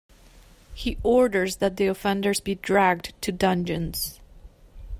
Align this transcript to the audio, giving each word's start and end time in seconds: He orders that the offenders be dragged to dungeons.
He 0.73 0.97
orders 1.03 1.57
that 1.57 1.77
the 1.77 1.85
offenders 1.85 2.39
be 2.39 2.55
dragged 2.55 3.13
to 3.21 3.31
dungeons. 3.31 4.19